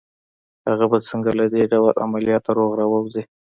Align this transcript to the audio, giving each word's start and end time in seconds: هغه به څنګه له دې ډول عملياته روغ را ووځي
هغه 0.69 0.85
به 0.91 0.97
څنګه 1.09 1.31
له 1.39 1.45
دې 1.53 1.63
ډول 1.71 1.93
عملياته 2.05 2.49
روغ 2.57 2.71
را 2.79 2.85
ووځي 2.89 3.23